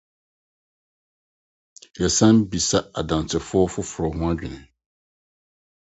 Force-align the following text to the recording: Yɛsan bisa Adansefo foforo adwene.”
Yɛsan 2.01 2.35
bisa 2.49 2.79
Adansefo 2.99 3.57
foforo 3.73 4.09
adwene.” 4.31 4.61